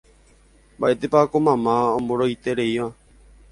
[0.77, 2.87] mba'étepa ko mama omboroitereíva